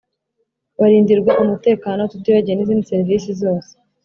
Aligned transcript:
barindirwa 0.79 1.31
umutekano 1.43 2.01
tutibagiwe 2.11 2.53
n,izindi 2.55 2.89
serivisi 2.91 3.29
zose. 3.41 3.71